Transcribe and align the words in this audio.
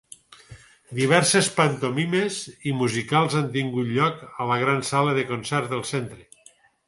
Diverses 0.99 1.49
pantomimes 1.57 2.39
i 2.71 2.73
musicals 2.79 3.35
han 3.41 3.51
tingut 3.57 3.93
lloc 3.97 4.25
a 4.45 4.49
la 4.53 4.59
gran 4.65 4.83
sala 4.91 5.15
de 5.19 5.27
concerts 5.35 5.73
del 5.75 5.85
centre. 5.93 6.51